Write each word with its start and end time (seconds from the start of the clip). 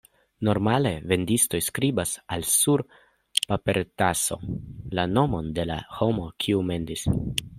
Normale 0.47 0.91
vendistoj 1.11 1.59
skribas 1.65 2.13
al 2.37 2.45
sur 2.53 2.83
papertaso 3.51 4.39
la 5.01 5.07
nomon 5.13 5.53
de 5.59 5.67
la 5.73 5.79
homo, 5.99 6.29
kiu 6.45 6.65
mendis. 6.73 7.05